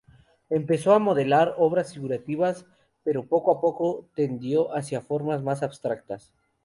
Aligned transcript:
Empezó 0.49 0.93
a 0.95 0.97
modelar 0.99 1.53
obras 1.59 1.93
figurativas, 1.93 2.65
pero 3.03 3.27
poco 3.27 3.51
a 3.51 3.61
poco 3.61 4.07
tendió 4.15 4.75
hacia 4.75 4.99
formas 5.01 5.43
más 5.43 5.61
abstractas. 5.61 6.33